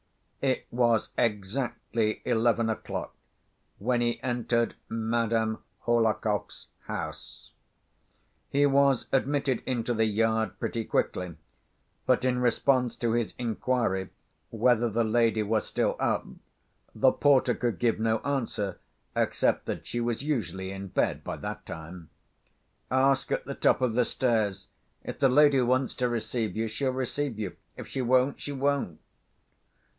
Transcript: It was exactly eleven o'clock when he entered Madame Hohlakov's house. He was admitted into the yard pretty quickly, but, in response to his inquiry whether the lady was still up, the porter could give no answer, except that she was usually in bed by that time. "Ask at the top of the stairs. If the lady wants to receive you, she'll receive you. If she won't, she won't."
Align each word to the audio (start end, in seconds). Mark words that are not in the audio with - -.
It 0.41 0.65
was 0.71 1.09
exactly 1.15 2.23
eleven 2.25 2.71
o'clock 2.71 3.13
when 3.77 4.01
he 4.01 4.19
entered 4.23 4.73
Madame 4.89 5.59
Hohlakov's 5.85 6.69
house. 6.87 7.51
He 8.49 8.65
was 8.65 9.05
admitted 9.11 9.61
into 9.67 9.93
the 9.93 10.05
yard 10.05 10.57
pretty 10.59 10.83
quickly, 10.85 11.35
but, 12.07 12.25
in 12.25 12.39
response 12.39 12.95
to 12.95 13.11
his 13.13 13.35
inquiry 13.37 14.09
whether 14.49 14.89
the 14.89 15.03
lady 15.03 15.43
was 15.43 15.67
still 15.67 15.95
up, 15.99 16.25
the 16.95 17.11
porter 17.11 17.53
could 17.53 17.77
give 17.77 17.99
no 17.99 18.17
answer, 18.23 18.79
except 19.15 19.67
that 19.67 19.85
she 19.85 19.99
was 20.01 20.23
usually 20.23 20.71
in 20.71 20.87
bed 20.87 21.23
by 21.23 21.37
that 21.37 21.63
time. 21.67 22.09
"Ask 22.89 23.31
at 23.31 23.45
the 23.45 23.53
top 23.53 23.79
of 23.81 23.93
the 23.93 24.05
stairs. 24.05 24.69
If 25.03 25.19
the 25.19 25.29
lady 25.29 25.61
wants 25.61 25.93
to 25.95 26.09
receive 26.09 26.57
you, 26.57 26.67
she'll 26.67 26.89
receive 26.89 27.37
you. 27.37 27.55
If 27.77 27.87
she 27.87 28.01
won't, 28.01 28.41
she 28.41 28.51
won't." 28.51 28.99